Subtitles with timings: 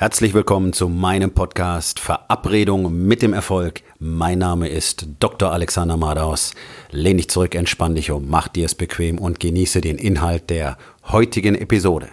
[0.00, 3.82] Herzlich willkommen zu meinem Podcast Verabredung mit dem Erfolg.
[3.98, 5.50] Mein Name ist Dr.
[5.50, 6.54] Alexander Madaus.
[6.92, 10.78] Lehn dich zurück, entspann dich um, mach dir es bequem und genieße den Inhalt der
[11.08, 12.10] heutigen Episode.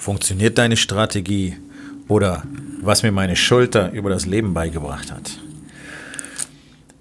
[0.00, 1.58] Funktioniert deine Strategie
[2.08, 2.42] oder
[2.82, 5.38] was mir meine Schulter über das Leben beigebracht hat?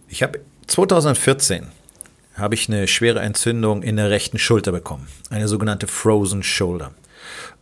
[0.09, 1.67] Ich habe 2014
[2.33, 6.91] habe ich eine schwere Entzündung in der rechten Schulter bekommen, eine sogenannte Frozen Shoulder.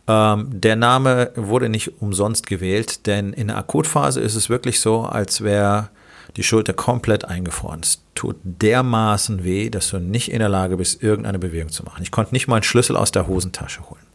[0.06, 5.02] Ähm, der Name wurde nicht umsonst gewählt, denn in der Akutphase ist es wirklich so,
[5.02, 5.90] als wäre
[6.36, 7.80] die Schulter komplett eingefroren.
[7.82, 12.02] Es tut dermaßen weh, dass du nicht in der Lage bist, irgendeine Bewegung zu machen.
[12.02, 14.06] Ich konnte nicht mal einen Schlüssel aus der Hosentasche holen.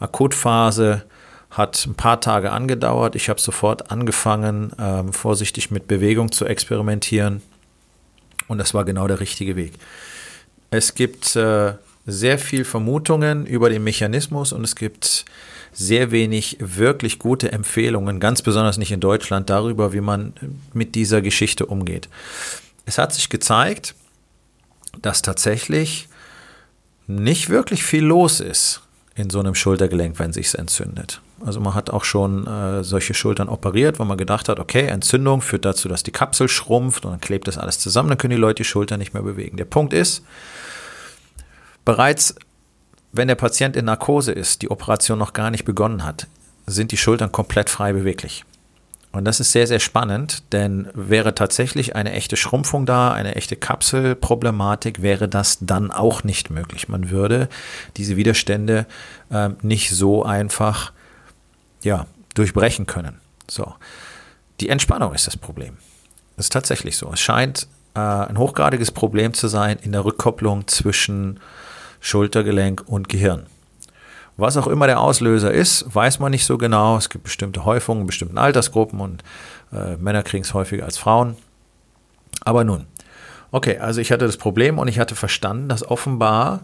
[0.00, 1.04] Akutphase
[1.56, 3.16] hat ein paar Tage angedauert.
[3.16, 7.40] Ich habe sofort angefangen, ähm, vorsichtig mit Bewegung zu experimentieren.
[8.46, 9.72] Und das war genau der richtige Weg.
[10.70, 11.72] Es gibt äh,
[12.04, 15.24] sehr viel Vermutungen über den Mechanismus und es gibt
[15.72, 20.34] sehr wenig wirklich gute Empfehlungen, ganz besonders nicht in Deutschland, darüber, wie man
[20.74, 22.10] mit dieser Geschichte umgeht.
[22.84, 23.94] Es hat sich gezeigt,
[25.00, 26.08] dass tatsächlich
[27.06, 28.82] nicht wirklich viel los ist
[29.16, 31.20] in so einem Schultergelenk, wenn sich entzündet.
[31.44, 35.40] Also man hat auch schon äh, solche Schultern operiert, wo man gedacht hat, okay, Entzündung
[35.40, 38.40] führt dazu, dass die Kapsel schrumpft und dann klebt das alles zusammen, dann können die
[38.40, 39.56] Leute die Schulter nicht mehr bewegen.
[39.56, 40.22] Der Punkt ist,
[41.84, 42.34] bereits
[43.12, 46.26] wenn der Patient in Narkose ist, die Operation noch gar nicht begonnen hat,
[46.66, 48.44] sind die Schultern komplett frei beweglich.
[49.16, 53.56] Und das ist sehr, sehr spannend, denn wäre tatsächlich eine echte Schrumpfung da, eine echte
[53.56, 56.90] Kapselproblematik, wäre das dann auch nicht möglich.
[56.90, 57.48] Man würde
[57.96, 58.84] diese Widerstände
[59.30, 60.92] äh, nicht so einfach
[61.82, 63.18] ja, durchbrechen können.
[63.50, 63.72] So.
[64.60, 65.78] Die Entspannung ist das Problem.
[66.36, 67.10] Das ist tatsächlich so.
[67.10, 71.40] Es scheint äh, ein hochgradiges Problem zu sein in der Rückkopplung zwischen
[72.00, 73.46] Schultergelenk und Gehirn.
[74.36, 76.98] Was auch immer der Auslöser ist, weiß man nicht so genau.
[76.98, 79.24] Es gibt bestimmte Häufungen bestimmten Altersgruppen und
[79.72, 81.36] äh, Männer kriegen es häufiger als Frauen.
[82.42, 82.86] Aber nun,
[83.50, 86.60] okay, also ich hatte das Problem und ich hatte verstanden, dass offenbar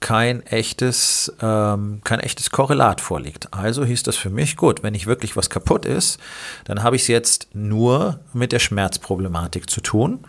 [0.00, 3.54] kein echtes, ähm, kein echtes Korrelat vorliegt.
[3.54, 6.18] Also hieß das für mich, gut, wenn nicht wirklich was kaputt ist,
[6.64, 10.24] dann habe ich es jetzt nur mit der Schmerzproblematik zu tun.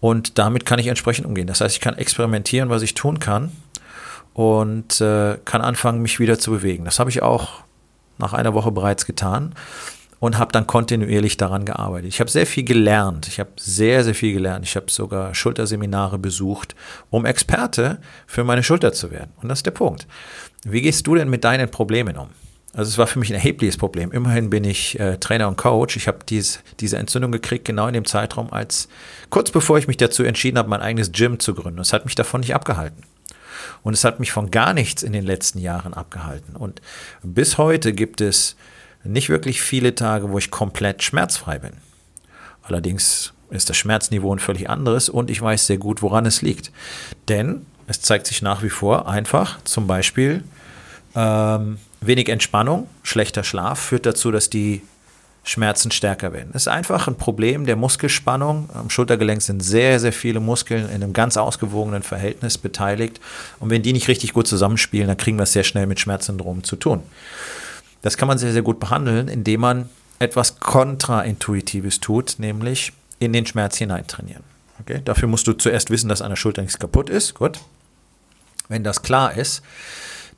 [0.00, 1.46] Und damit kann ich entsprechend umgehen.
[1.46, 3.52] Das heißt, ich kann experimentieren, was ich tun kann
[4.36, 6.84] und äh, kann anfangen, mich wieder zu bewegen.
[6.84, 7.62] Das habe ich auch
[8.18, 9.54] nach einer Woche bereits getan
[10.20, 12.08] und habe dann kontinuierlich daran gearbeitet.
[12.08, 13.28] Ich habe sehr viel gelernt.
[13.28, 14.66] Ich habe sehr, sehr viel gelernt.
[14.66, 16.76] Ich habe sogar Schulterseminare besucht,
[17.08, 19.30] um Experte für meine Schulter zu werden.
[19.40, 20.06] Und das ist der Punkt.
[20.64, 22.28] Wie gehst du denn mit deinen Problemen um?
[22.74, 24.12] Also es war für mich ein erhebliches Problem.
[24.12, 25.96] Immerhin bin ich äh, Trainer und Coach.
[25.96, 28.90] Ich habe dies, diese Entzündung gekriegt, genau in dem Zeitraum, als
[29.30, 31.78] kurz bevor ich mich dazu entschieden habe, mein eigenes Gym zu gründen.
[31.78, 33.02] Das hat mich davon nicht abgehalten.
[33.82, 36.56] Und es hat mich von gar nichts in den letzten Jahren abgehalten.
[36.56, 36.80] Und
[37.22, 38.56] bis heute gibt es
[39.04, 41.72] nicht wirklich viele Tage, wo ich komplett schmerzfrei bin.
[42.62, 46.72] Allerdings ist das Schmerzniveau ein völlig anderes und ich weiß sehr gut, woran es liegt.
[47.28, 50.42] Denn es zeigt sich nach wie vor einfach, zum Beispiel
[51.14, 54.82] ähm, wenig Entspannung, schlechter Schlaf führt dazu, dass die
[55.48, 56.50] Schmerzen stärker werden.
[56.52, 58.68] Das ist einfach ein Problem der Muskelspannung.
[58.74, 63.20] Am Schultergelenk sind sehr, sehr viele Muskeln in einem ganz ausgewogenen Verhältnis beteiligt.
[63.60, 66.64] Und wenn die nicht richtig gut zusammenspielen, dann kriegen wir es sehr schnell mit Schmerzsyndromen
[66.64, 67.02] zu tun.
[68.02, 73.46] Das kann man sehr, sehr gut behandeln, indem man etwas Kontraintuitives tut, nämlich in den
[73.46, 74.42] Schmerz hineintrainieren.
[74.80, 75.00] Okay?
[75.04, 77.34] Dafür musst du zuerst wissen, dass an der Schulter nichts kaputt ist.
[77.34, 77.60] Gut.
[78.68, 79.62] Wenn das klar ist,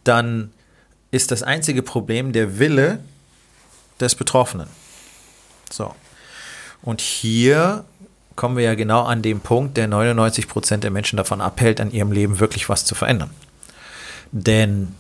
[0.05, 0.53] dann
[1.11, 2.99] ist das einzige Problem der Wille
[4.01, 4.69] des Betroffenen.
[5.73, 5.95] So.
[6.83, 7.85] Und hier
[8.37, 11.91] kommen wir ja genau an den Punkt, der 99 Prozent der Menschen davon abhält, an
[11.91, 13.31] ihrem Leben wirklich was zu verändern.
[14.31, 14.95] Denn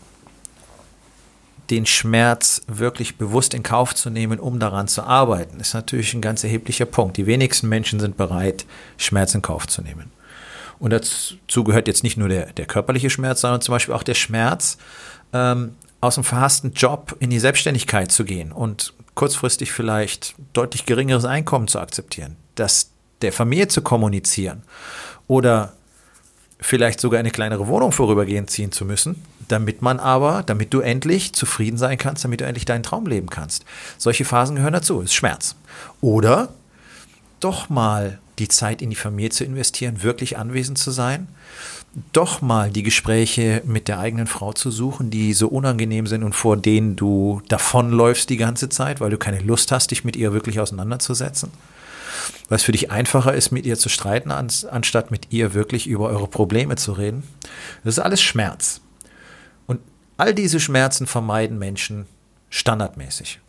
[1.70, 6.22] den Schmerz wirklich bewusst in Kauf zu nehmen, um daran zu arbeiten, ist natürlich ein
[6.22, 7.16] ganz erheblicher Punkt.
[7.16, 8.64] Die wenigsten Menschen sind bereit,
[8.96, 10.10] Schmerz in Kauf zu nehmen.
[10.78, 14.14] Und dazu gehört jetzt nicht nur der, der körperliche Schmerz, sondern zum Beispiel auch der
[14.14, 14.78] Schmerz,
[15.32, 21.24] ähm, aus dem verhassten Job in die Selbstständigkeit zu gehen und kurzfristig vielleicht deutlich geringeres
[21.24, 22.90] Einkommen zu akzeptieren, das
[23.22, 24.62] der Familie zu kommunizieren
[25.26, 25.72] oder
[26.60, 31.32] vielleicht sogar eine kleinere Wohnung vorübergehend ziehen zu müssen, damit man aber, damit du endlich
[31.32, 33.64] zufrieden sein kannst, damit du endlich deinen Traum leben kannst.
[33.96, 35.56] Solche Phasen gehören dazu, ist Schmerz.
[36.00, 36.50] Oder
[37.40, 41.28] doch mal die Zeit in die Familie zu investieren, wirklich anwesend zu sein
[42.12, 46.34] doch mal die Gespräche mit der eigenen Frau zu suchen, die so unangenehm sind und
[46.34, 50.32] vor denen du davonläufst die ganze Zeit, weil du keine Lust hast, dich mit ihr
[50.32, 51.50] wirklich auseinanderzusetzen.
[52.48, 56.28] was für dich einfacher ist, mit ihr zu streiten, anstatt mit ihr wirklich über eure
[56.28, 57.22] Probleme zu reden.
[57.84, 58.80] Das ist alles Schmerz.
[59.66, 59.80] Und
[60.16, 62.06] all diese Schmerzen vermeiden Menschen
[62.50, 63.40] standardmäßig.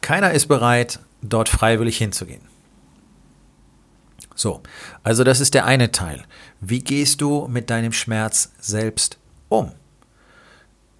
[0.00, 2.42] Keiner ist bereit, dort freiwillig hinzugehen.
[4.34, 4.62] So,
[5.02, 6.22] also das ist der eine Teil.
[6.60, 9.72] Wie gehst du mit deinem Schmerz selbst um?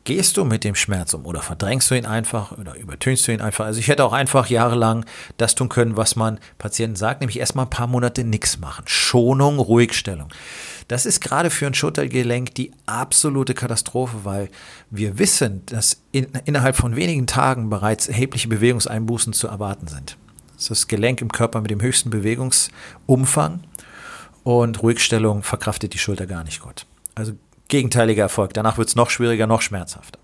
[0.04, 3.40] Gehst du mit dem Schmerz um oder verdrängst du ihn einfach oder übertönst du ihn
[3.40, 3.64] einfach?
[3.64, 5.06] Also ich hätte auch einfach jahrelang
[5.38, 8.84] das tun können, was man Patienten sagt, nämlich erstmal ein paar Monate nichts machen.
[8.86, 10.28] Schonung, Ruhigstellung.
[10.88, 14.50] Das ist gerade für ein Schultergelenk die absolute Katastrophe, weil
[14.90, 20.19] wir wissen, dass in, innerhalb von wenigen Tagen bereits erhebliche Bewegungseinbußen zu erwarten sind.
[20.54, 23.60] Das ist das Gelenk im Körper mit dem höchsten Bewegungsumfang
[24.42, 26.86] und Ruhigstellung verkraftet die Schulter gar nicht gut.
[27.14, 27.32] Also
[27.68, 28.54] gegenteiliger Erfolg.
[28.54, 30.18] Danach wird es noch schwieriger, noch schmerzhafter.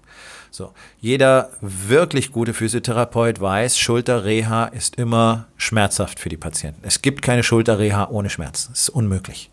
[0.52, 6.80] So, jeder wirklich gute Physiotherapeut weiß, Schulterreha ist immer schmerzhaft für die Patienten.
[6.82, 8.68] Es gibt keine Schulterreha ohne Schmerz.
[8.68, 9.50] Das ist unmöglich.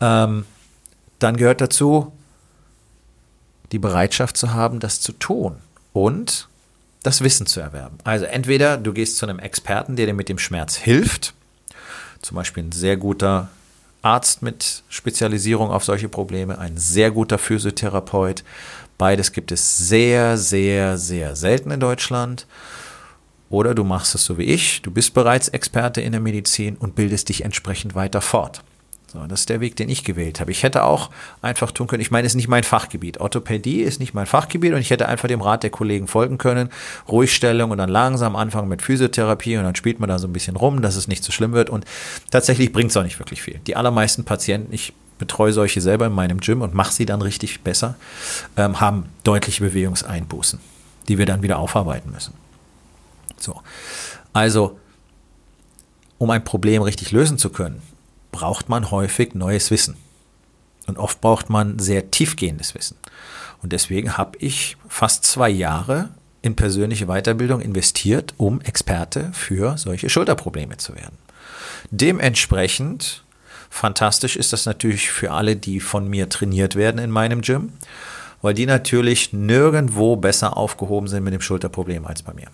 [0.00, 0.46] Ähm,
[1.20, 2.12] dann gehört dazu,
[3.70, 5.56] die Bereitschaft zu haben, das zu tun
[5.92, 6.48] und
[7.02, 7.98] das Wissen zu erwerben.
[8.04, 11.34] Also entweder du gehst zu einem Experten, der dir mit dem Schmerz hilft,
[12.22, 13.48] zum Beispiel ein sehr guter
[14.02, 18.44] Arzt mit Spezialisierung auf solche Probleme, ein sehr guter Physiotherapeut.
[18.98, 22.46] Beides gibt es sehr, sehr, sehr selten in Deutschland.
[23.48, 26.94] Oder du machst es so wie ich, du bist bereits Experte in der Medizin und
[26.94, 28.62] bildest dich entsprechend weiter fort.
[29.12, 30.52] So, das ist der Weg, den ich gewählt habe.
[30.52, 31.10] Ich hätte auch
[31.42, 33.18] einfach tun können, ich meine, es ist nicht mein Fachgebiet.
[33.18, 36.70] Orthopädie ist nicht mein Fachgebiet und ich hätte einfach dem Rat der Kollegen folgen können.
[37.08, 40.54] Ruhigstellung und dann langsam anfangen mit Physiotherapie und dann spielt man da so ein bisschen
[40.54, 41.70] rum, dass es nicht so schlimm wird.
[41.70, 41.86] Und
[42.30, 43.58] tatsächlich bringt es auch nicht wirklich viel.
[43.66, 47.62] Die allermeisten Patienten, ich betreue solche selber in meinem Gym und mache sie dann richtig
[47.62, 47.96] besser,
[48.56, 50.60] ähm, haben deutliche Bewegungseinbußen,
[51.08, 52.34] die wir dann wieder aufarbeiten müssen.
[53.38, 53.60] So.
[54.32, 54.78] Also,
[56.18, 57.82] um ein Problem richtig lösen zu können,
[58.32, 59.96] braucht man häufig neues Wissen.
[60.86, 62.96] Und oft braucht man sehr tiefgehendes Wissen.
[63.62, 66.10] Und deswegen habe ich fast zwei Jahre
[66.42, 71.18] in persönliche Weiterbildung investiert, um Experte für solche Schulterprobleme zu werden.
[71.90, 73.24] Dementsprechend
[73.68, 77.72] fantastisch ist das natürlich für alle, die von mir trainiert werden in meinem Gym,
[78.42, 82.48] weil die natürlich nirgendwo besser aufgehoben sind mit dem Schulterproblem als bei mir.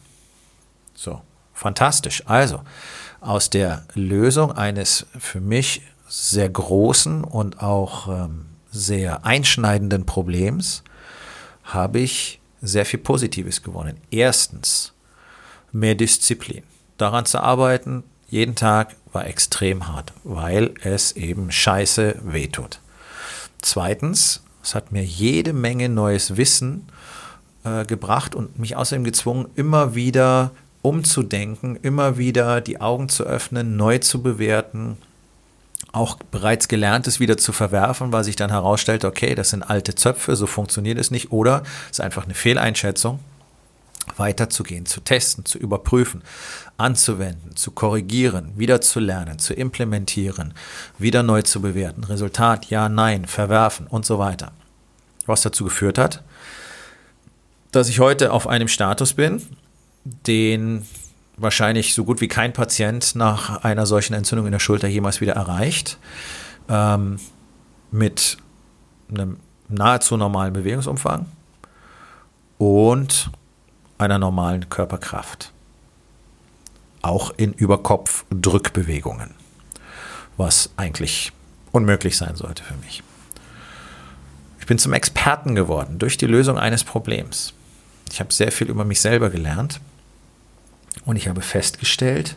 [0.95, 1.21] So,
[1.57, 2.23] fantastisch.
[2.27, 2.61] Also,
[3.21, 10.85] aus der Lösung eines für mich sehr großen und auch ähm, sehr einschneidenden Problems
[11.65, 13.97] habe ich sehr viel Positives gewonnen.
[14.11, 14.93] Erstens,
[15.73, 16.63] mehr Disziplin.
[16.99, 22.81] Daran zu arbeiten, jeden Tag war extrem hart, weil es eben scheiße wehtut.
[23.63, 26.89] Zweitens, es hat mir jede Menge neues Wissen
[27.65, 30.51] äh, gebracht und mich außerdem gezwungen, immer wieder
[30.83, 34.97] umzudenken, immer wieder die Augen zu öffnen, neu zu bewerten,
[35.93, 40.37] auch bereits Gelerntes wieder zu verwerfen, weil sich dann herausstellt, okay, das sind alte Zöpfe,
[40.37, 43.19] so funktioniert es nicht, oder es ist einfach eine Fehleinschätzung,
[44.17, 46.23] weiterzugehen, zu testen, zu überprüfen,
[46.77, 50.55] anzuwenden, zu korrigieren, wieder zu lernen, zu implementieren,
[50.99, 54.53] wieder neu zu bewerten, Resultat ja, nein, verwerfen und so weiter.
[55.27, 56.23] Was dazu geführt hat,
[57.73, 59.43] dass ich heute auf einem Status bin,
[60.27, 60.87] den
[61.37, 65.35] wahrscheinlich so gut wie kein Patient nach einer solchen Entzündung in der Schulter jemals wieder
[65.35, 65.99] erreicht.
[66.69, 67.19] Ähm,
[67.91, 68.37] mit
[69.09, 71.27] einem nahezu normalen Bewegungsumfang
[72.59, 73.31] und
[73.99, 75.53] einer normalen Körperkraft.
[77.03, 79.35] Auch in Überkopf-Drückbewegungen,
[80.37, 81.33] was eigentlich
[81.73, 83.03] unmöglich sein sollte für mich.
[84.59, 87.53] Ich bin zum Experten geworden durch die Lösung eines Problems.
[88.11, 89.81] Ich habe sehr viel über mich selber gelernt
[91.07, 92.37] und ich habe festgestellt,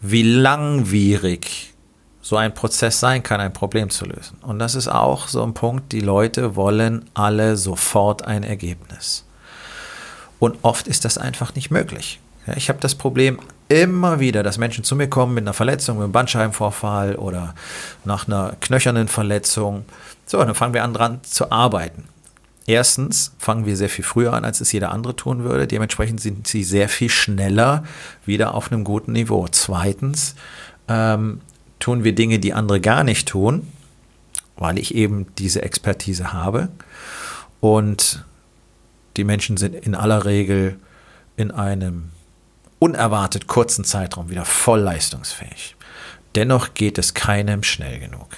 [0.00, 1.74] wie langwierig
[2.20, 4.38] so ein Prozess sein kann, ein Problem zu lösen.
[4.42, 9.24] Und das ist auch so ein Punkt, die Leute wollen alle sofort ein Ergebnis.
[10.38, 12.20] Und oft ist das einfach nicht möglich.
[12.54, 13.38] ich habe das Problem
[13.68, 17.54] immer wieder, dass Menschen zu mir kommen mit einer Verletzung, mit einem Bandscheibenvorfall oder
[18.04, 19.84] nach einer knöchernen Verletzung.
[20.26, 22.08] So, dann fangen wir an dran zu arbeiten.
[22.66, 25.68] Erstens fangen wir sehr viel früher an, als es jeder andere tun würde.
[25.68, 27.84] Dementsprechend sind sie sehr viel schneller
[28.24, 29.46] wieder auf einem guten Niveau.
[29.48, 30.34] Zweitens
[30.88, 31.40] ähm,
[31.78, 33.68] tun wir Dinge, die andere gar nicht tun,
[34.56, 36.68] weil ich eben diese Expertise habe.
[37.60, 38.24] Und
[39.16, 40.76] die Menschen sind in aller Regel
[41.36, 42.10] in einem
[42.80, 45.76] unerwartet kurzen Zeitraum wieder voll leistungsfähig.
[46.34, 48.28] Dennoch geht es keinem schnell genug.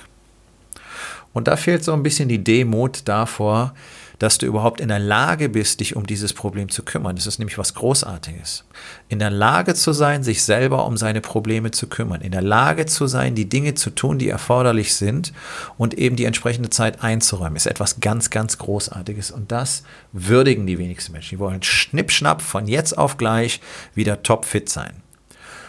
[1.33, 3.75] Und da fehlt so ein bisschen die Demut davor,
[4.19, 7.17] dass du überhaupt in der Lage bist, dich um dieses Problem zu kümmern.
[7.17, 8.65] Das ist nämlich was Großartiges.
[9.09, 12.21] In der Lage zu sein, sich selber um seine Probleme zu kümmern.
[12.21, 15.33] In der Lage zu sein, die Dinge zu tun, die erforderlich sind
[15.77, 19.31] und eben die entsprechende Zeit einzuräumen, ist etwas ganz, ganz Großartiges.
[19.31, 21.37] Und das würdigen die wenigsten Menschen.
[21.37, 23.61] Die wollen schnippschnapp von jetzt auf gleich
[23.95, 25.03] wieder topfit sein.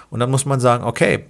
[0.09, 1.25] Und dann muss man sagen, okay,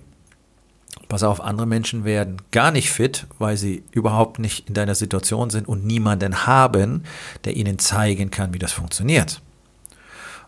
[1.09, 5.49] Pass auf, andere Menschen werden gar nicht fit, weil sie überhaupt nicht in deiner Situation
[5.49, 7.03] sind und niemanden haben,
[7.45, 9.41] der ihnen zeigen kann, wie das funktioniert.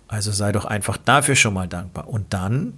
[0.07, 2.07] Also sei doch einfach dafür schon mal dankbar.
[2.07, 2.77] Und dann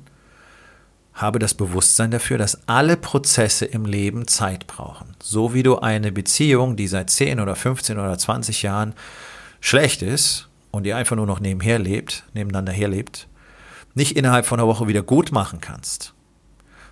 [1.13, 5.17] habe das Bewusstsein dafür, dass alle Prozesse im Leben Zeit brauchen.
[5.21, 8.93] So wie du eine Beziehung, die seit 10 oder 15 oder 20 Jahren
[9.59, 13.27] schlecht ist und die einfach nur noch nebenher lebt, nebeneinander herlebt,
[13.93, 16.13] nicht innerhalb von einer Woche wieder gut machen kannst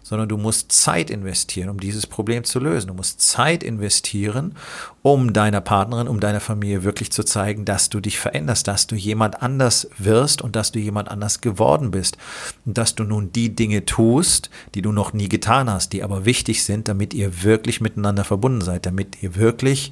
[0.04, 2.88] sondern du musst Zeit investieren, um dieses Problem zu lösen.
[2.88, 4.56] Du musst Zeit investieren,
[5.02, 8.96] um deiner Partnerin, um deiner Familie wirklich zu zeigen, dass du dich veränderst, dass du
[8.96, 12.18] jemand anders wirst und dass du jemand anders geworden bist
[12.66, 16.26] und dass du nun die Dinge tust, die du noch nie getan hast, die aber
[16.26, 19.92] wichtig sind, damit ihr wirklich miteinander verbunden seid, damit ihr wirklich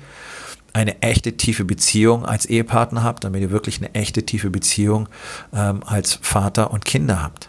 [0.74, 5.10] eine echte tiefe Beziehung als Ehepartner habt, damit ihr wirklich eine echte tiefe Beziehung
[5.54, 7.49] ähm, als Vater und Kinder habt.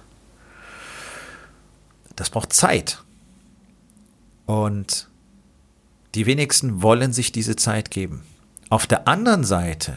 [2.21, 3.03] Das braucht Zeit.
[4.45, 5.09] Und
[6.15, 8.25] die wenigsten wollen sich diese Zeit geben.
[8.69, 9.97] Auf der anderen Seite,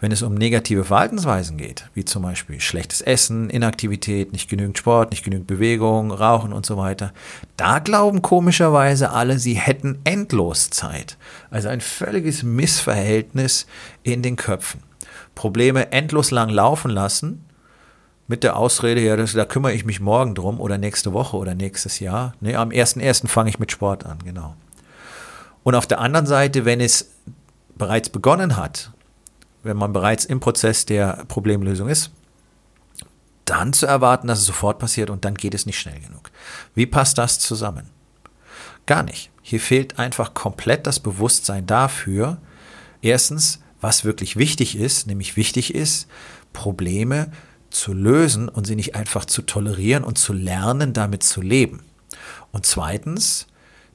[0.00, 5.10] wenn es um negative Verhaltensweisen geht, wie zum Beispiel schlechtes Essen, Inaktivität, nicht genügend Sport,
[5.10, 7.12] nicht genügend Bewegung, Rauchen und so weiter,
[7.56, 11.18] da glauben komischerweise alle, sie hätten endlos Zeit.
[11.50, 13.66] Also ein völliges Missverhältnis
[14.04, 14.84] in den Köpfen.
[15.34, 17.45] Probleme endlos lang laufen lassen
[18.28, 21.54] mit der Ausrede, ja, das, da kümmere ich mich morgen drum oder nächste Woche oder
[21.54, 22.34] nächstes Jahr.
[22.40, 23.28] Nee, am 1.1.
[23.28, 24.56] fange ich mit Sport an, genau.
[25.62, 27.10] Und auf der anderen Seite, wenn es
[27.76, 28.92] bereits begonnen hat,
[29.62, 32.10] wenn man bereits im Prozess der Problemlösung ist,
[33.44, 36.30] dann zu erwarten, dass es sofort passiert und dann geht es nicht schnell genug.
[36.74, 37.90] Wie passt das zusammen?
[38.86, 39.30] Gar nicht.
[39.42, 42.38] Hier fehlt einfach komplett das Bewusstsein dafür,
[43.02, 46.08] erstens, was wirklich wichtig ist, nämlich wichtig ist,
[46.52, 47.30] Probleme
[47.76, 51.84] zu lösen und sie nicht einfach zu tolerieren und zu lernen, damit zu leben.
[52.50, 53.46] Und zweitens,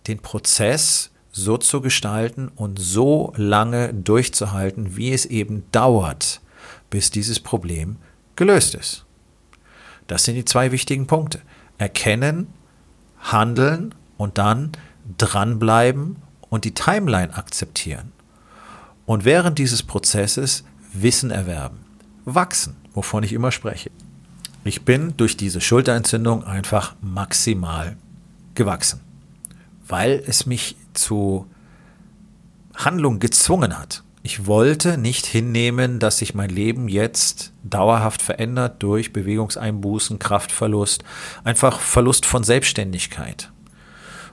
[0.08, 6.42] den Prozess so zu gestalten und so lange durchzuhalten, wie es eben dauert,
[6.90, 7.96] bis dieses Problem
[8.36, 9.06] gelöst ist.
[10.08, 11.42] Das sind die zwei wichtigen Punkte.
[11.78, 12.48] Erkennen,
[13.20, 14.74] handeln und dann
[15.18, 16.18] dranbleiben
[16.50, 18.12] und die Timeline akzeptieren.
[19.08, 21.80] Und während dieses Prozesses Wissen erwerben,
[22.26, 23.91] wachsen wovon ich immer spreche.
[24.63, 27.98] Ich bin durch diese Schulterentzündung einfach maximal
[28.53, 29.01] gewachsen,
[29.88, 31.48] weil es mich zu
[32.75, 34.03] Handlung gezwungen hat.
[34.24, 41.03] Ich wollte nicht hinnehmen, dass sich mein Leben jetzt dauerhaft verändert durch Bewegungseinbußen, Kraftverlust,
[41.43, 43.51] einfach Verlust von Selbstständigkeit.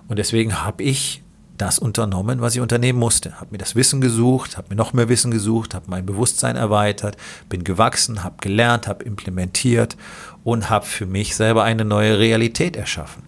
[0.08, 1.22] Und deswegen habe ich
[1.58, 3.40] das unternommen, was ich unternehmen musste.
[3.40, 7.16] Habe mir das Wissen gesucht, habe mir noch mehr Wissen gesucht, habe mein Bewusstsein erweitert,
[7.48, 9.96] bin gewachsen, habe gelernt, habe implementiert
[10.44, 13.22] und habe für mich selber eine neue Realität erschaffen.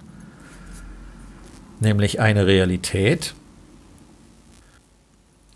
[1.80, 3.34] Nämlich eine Realität,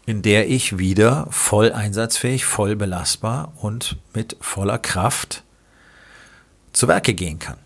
[0.07, 5.43] in der ich wieder voll einsatzfähig, voll belastbar und mit voller Kraft
[6.73, 7.59] zu Werke gehen kann.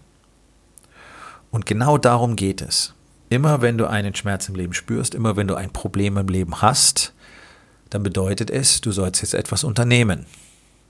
[1.50, 2.94] Und genau darum geht es.
[3.30, 6.62] Immer wenn du einen Schmerz im Leben spürst, immer wenn du ein Problem im Leben
[6.62, 7.12] hast,
[7.90, 10.26] dann bedeutet es, du sollst jetzt etwas unternehmen.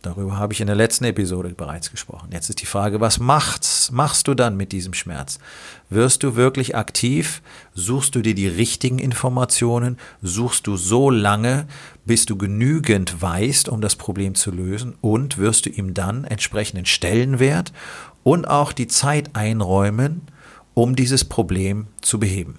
[0.02, 2.28] Darüber habe ich in der letzten Episode bereits gesprochen.
[2.33, 5.40] Jetzt ist die Frage, was machst, machst du dann mit diesem Schmerz?
[5.90, 7.42] Wirst du wirklich aktiv?
[7.75, 9.99] Suchst du dir die richtigen Informationen?
[10.23, 11.66] Suchst du so lange,
[12.04, 14.95] bis du genügend weißt, um das Problem zu lösen?
[15.00, 17.73] Und wirst du ihm dann entsprechenden Stellenwert
[18.23, 20.23] und auch die Zeit einräumen,
[20.78, 22.58] um dieses Problem zu beheben?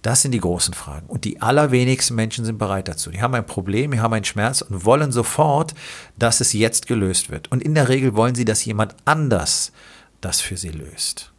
[0.00, 1.06] Das sind die großen Fragen.
[1.06, 3.10] Und die allerwenigsten Menschen sind bereit dazu.
[3.10, 5.74] Die haben ein Problem, die haben einen Schmerz und wollen sofort,
[6.18, 7.50] dass es jetzt gelöst wird.
[7.52, 9.72] Und in der Regel wollen sie, dass jemand anders
[10.20, 11.32] das für sie löst.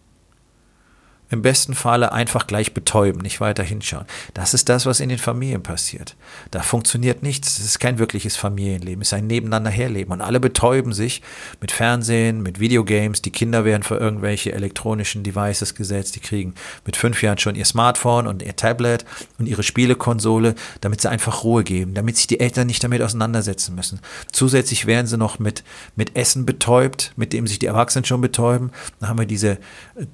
[1.32, 4.06] Im besten Falle einfach gleich betäuben, nicht weiter hinschauen.
[4.34, 6.16] Das ist das, was in den Familien passiert.
[6.50, 7.60] Da funktioniert nichts.
[7.60, 9.02] Es ist kein wirkliches Familienleben.
[9.02, 10.12] Es ist ein Nebeneinander herleben.
[10.12, 11.22] Und alle betäuben sich
[11.62, 13.22] mit Fernsehen, mit Videogames.
[13.22, 16.16] Die Kinder werden für irgendwelche elektronischen Devices gesetzt.
[16.16, 16.56] Die kriegen
[16.86, 19.06] mit fünf Jahren schon ihr Smartphone und ihr Tablet
[19.38, 23.76] und ihre Spielekonsole, damit sie einfach Ruhe geben, damit sich die Eltern nicht damit auseinandersetzen
[23.76, 24.00] müssen.
[24.32, 25.64] Zusätzlich werden sie noch mit,
[25.96, 28.72] mit Essen betäubt, mit dem sich die Erwachsenen schon betäuben.
[29.00, 29.60] Dann haben wir diese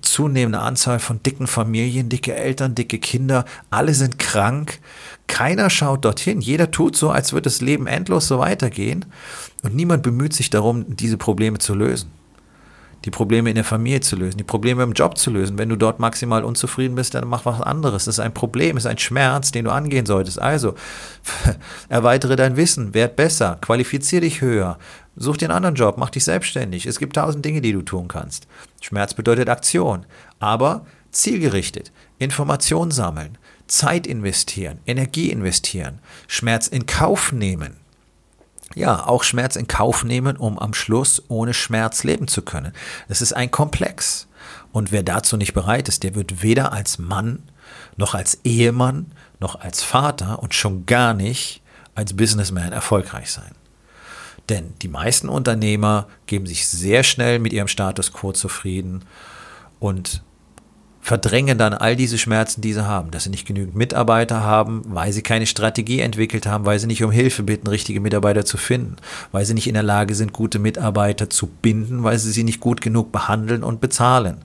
[0.02, 4.80] zunehmende Anzahl von dicken Familien, dicke Eltern, dicke Kinder, alle sind krank.
[5.28, 6.42] Keiner schaut dorthin.
[6.42, 9.06] Jeder tut so, als würde das Leben endlos so weitergehen.
[9.64, 12.12] Und niemand bemüht sich darum, diese Probleme zu lösen
[13.06, 15.60] die Probleme in der Familie zu lösen, die Probleme im Job zu lösen.
[15.60, 18.06] Wenn du dort maximal unzufrieden bist, dann mach was anderes.
[18.06, 20.42] Das ist ein Problem, ist ein Schmerz, den du angehen solltest.
[20.42, 20.74] Also
[21.90, 24.80] erweitere dein Wissen, werd besser, qualifizier dich höher,
[25.16, 26.88] such dir einen anderen Job, mach dich selbstständig.
[26.88, 28.48] Es gibt tausend Dinge, die du tun kannst.
[28.82, 30.08] Schmerz bedeutet Aktion,
[30.40, 30.86] aber
[31.16, 37.78] zielgerichtet, Information sammeln, Zeit investieren, Energie investieren, Schmerz in Kauf nehmen
[38.76, 42.74] ja, auch Schmerz in Kauf nehmen, um am Schluss ohne Schmerz leben zu können.
[43.08, 44.28] Das ist ein Komplex.
[44.72, 47.44] Und wer dazu nicht bereit ist, der wird weder als Mann,
[47.96, 51.62] noch als Ehemann, noch als Vater und schon gar nicht
[51.96, 53.56] als Businessman erfolgreich sein.
[54.50, 59.06] Denn die meisten Unternehmer geben sich sehr schnell mit ihrem Status quo zufrieden
[59.80, 60.22] und
[61.06, 65.14] verdrängen dann all diese Schmerzen, die sie haben, dass sie nicht genügend Mitarbeiter haben, weil
[65.14, 68.96] sie keine Strategie entwickelt haben, weil sie nicht um Hilfe bitten, richtige Mitarbeiter zu finden,
[69.32, 72.60] weil sie nicht in der Lage sind, gute Mitarbeiter zu binden, weil sie sie nicht
[72.60, 74.38] gut genug behandeln und bezahlen,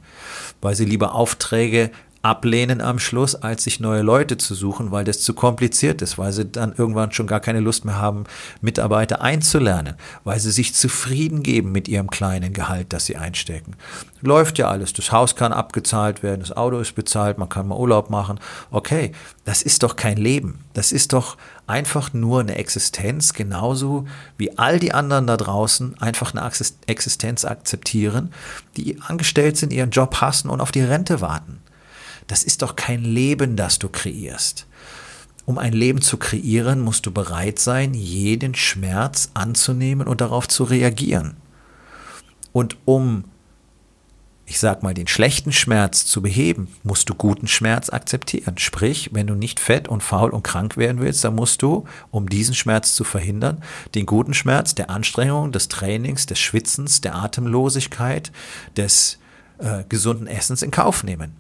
[0.61, 5.21] weil sie lieber Aufträge ablehnen am Schluss, als sich neue Leute zu suchen, weil das
[5.21, 8.25] zu kompliziert ist, weil sie dann irgendwann schon gar keine Lust mehr haben,
[8.61, 13.75] Mitarbeiter einzulernen, weil sie sich zufrieden geben mit ihrem kleinen Gehalt, das sie einstecken.
[14.21, 17.79] Läuft ja alles, das Haus kann abgezahlt werden, das Auto ist bezahlt, man kann mal
[17.79, 18.39] Urlaub machen.
[18.71, 19.12] Okay,
[19.45, 20.59] das ist doch kein Leben.
[20.75, 24.05] Das ist doch einfach nur eine Existenz, genauso
[24.37, 26.50] wie all die anderen da draußen einfach eine
[26.87, 28.31] Existenz akzeptieren,
[28.77, 31.60] die angestellt sind, ihren Job hassen und auf die Rente warten.
[32.30, 34.68] Das ist doch kein Leben, das du kreierst.
[35.46, 40.62] Um ein Leben zu kreieren, musst du bereit sein, jeden Schmerz anzunehmen und darauf zu
[40.62, 41.38] reagieren.
[42.52, 43.25] Und um,
[44.46, 48.58] ich sag mal, den schlechten Schmerz zu beheben, musst du guten Schmerz akzeptieren.
[48.58, 52.28] Sprich, wenn du nicht fett und faul und krank werden willst, dann musst du, um
[52.28, 53.60] diesen Schmerz zu verhindern,
[53.96, 58.30] den guten Schmerz der Anstrengung, des Trainings, des Schwitzens, der Atemlosigkeit,
[58.76, 59.18] des
[59.58, 61.34] äh, gesunden Essens in Kauf nehmen.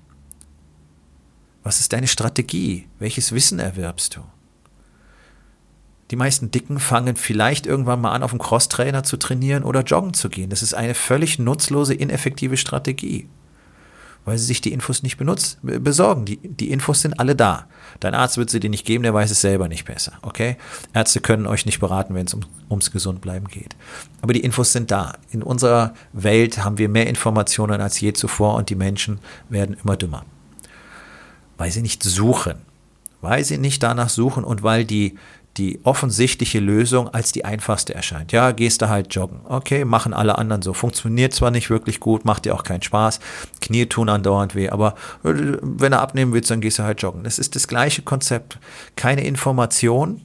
[1.62, 2.88] Was ist deine Strategie?
[2.98, 4.20] Welches Wissen erwirbst du?
[6.10, 10.14] Die meisten Dicken fangen vielleicht irgendwann mal an, auf dem Crosstrainer zu trainieren oder joggen
[10.14, 10.50] zu gehen.
[10.50, 13.28] Das ist eine völlig nutzlose, ineffektive Strategie,
[14.24, 16.24] weil sie sich die Infos nicht benutzt, besorgen.
[16.24, 17.66] Die, die Infos sind alle da.
[18.00, 20.14] Dein Arzt wird sie dir nicht geben, der weiß es selber nicht besser.
[20.22, 20.56] Okay?
[20.94, 23.76] Ärzte können euch nicht beraten, wenn es um, ums Gesundbleiben geht.
[24.20, 25.12] Aber die Infos sind da.
[25.30, 29.96] In unserer Welt haben wir mehr Informationen als je zuvor und die Menschen werden immer
[29.96, 30.24] dümmer
[31.60, 32.54] weil sie nicht suchen,
[33.20, 35.18] weil sie nicht danach suchen und weil die,
[35.58, 38.32] die offensichtliche Lösung als die einfachste erscheint.
[38.32, 39.40] Ja, gehst du halt joggen.
[39.44, 40.72] Okay, machen alle anderen so.
[40.72, 43.20] Funktioniert zwar nicht wirklich gut, macht dir auch keinen Spaß.
[43.60, 47.24] Knie tun andauernd weh, aber äh, wenn du abnehmen willst, dann gehst du halt joggen.
[47.24, 48.58] Das ist das gleiche Konzept.
[48.96, 50.22] Keine Information,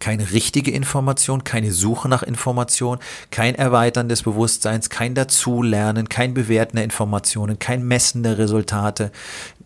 [0.00, 2.98] keine richtige Information, keine Suche nach Information,
[3.30, 9.10] kein Erweitern des Bewusstseins, kein Dazulernen, kein Bewerten der Informationen, kein Messen der Resultate,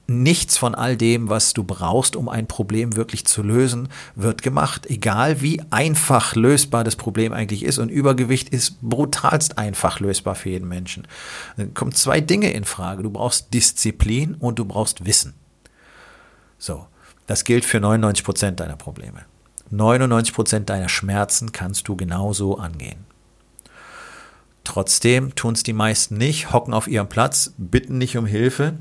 [0.07, 4.87] nichts von all dem, was du brauchst, um ein Problem wirklich zu lösen, wird gemacht.
[4.87, 7.79] Egal wie einfach lösbar das Problem eigentlich ist.
[7.79, 11.07] Und Übergewicht ist brutalst einfach lösbar für jeden Menschen.
[11.57, 13.03] Dann kommen zwei Dinge in Frage.
[13.03, 15.35] Du brauchst Disziplin und du brauchst Wissen.
[16.59, 16.87] So,
[17.27, 19.25] das gilt für 99 Prozent deiner Probleme.
[19.73, 23.07] 99 Prozent deiner Schmerzen kannst du genauso angehen.
[24.65, 28.75] Trotzdem tun es die meisten nicht, hocken auf ihrem Platz, bitten nicht um Hilfe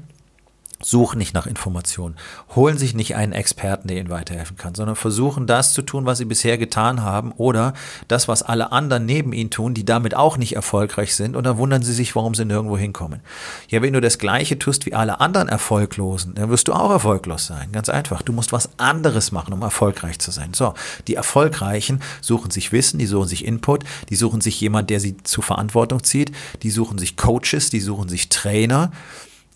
[0.84, 2.16] suchen nicht nach Informationen,
[2.56, 6.18] holen sich nicht einen Experten, der ihnen weiterhelfen kann, sondern versuchen das zu tun, was
[6.18, 7.74] sie bisher getan haben oder
[8.08, 11.58] das, was alle anderen neben ihnen tun, die damit auch nicht erfolgreich sind und dann
[11.58, 13.22] wundern sie sich, warum sie nirgendwo hinkommen.
[13.70, 17.48] Ja, wenn du das Gleiche tust wie alle anderen Erfolglosen, dann wirst du auch erfolglos
[17.48, 17.72] sein.
[17.72, 18.22] Ganz einfach.
[18.22, 20.54] Du musst was anderes machen, um erfolgreich zu sein.
[20.54, 20.74] So,
[21.08, 25.18] die Erfolgreichen suchen sich Wissen, die suchen sich Input, die suchen sich jemand, der sie
[25.24, 26.32] zur Verantwortung zieht,
[26.64, 28.92] die suchen sich Coaches, die suchen sich Trainer,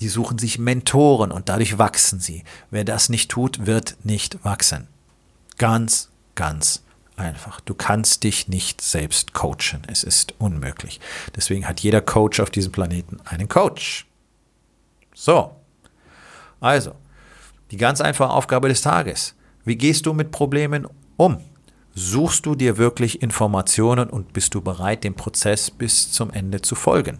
[0.02, 2.44] die suchen sich Mentoren und dadurch wachsen sie.
[2.70, 4.88] Wer das nicht tut, wird nicht wachsen.
[5.58, 6.84] Ganz, ganz
[7.18, 7.62] einfach.
[7.62, 9.82] Du kannst dich nicht selbst coachen.
[9.88, 11.00] Es ist unmöglich.
[11.36, 14.06] Deswegen hat jeder Coach auf diesem Planeten einen Coach.
[15.14, 15.56] So.
[16.60, 16.94] Also,
[17.72, 19.36] die ganz einfache Aufgabe des Tages.
[19.64, 21.40] Wie gehst du mit Problemen um?
[21.94, 26.76] Suchst du dir wirklich Informationen und bist du bereit, dem Prozess bis zum Ende zu
[26.76, 27.20] folgen?